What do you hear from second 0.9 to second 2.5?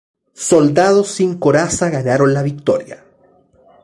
sin coraza ganaron la